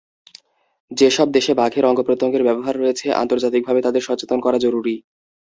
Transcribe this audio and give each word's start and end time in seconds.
যেসব 0.91 1.27
দেশে 1.31 1.53
বাঘের 1.53 1.83
অঙ্গপ্রত্যঙ্গের 1.85 2.45
ব্যবহার 2.47 2.75
রয়েছে, 2.77 3.07
আন্তর্জাতিকভাবে 3.21 3.79
তাদের 3.81 4.01
সচেতন 4.01 4.39
করা 4.41 4.57
জরুরি। 4.57 4.95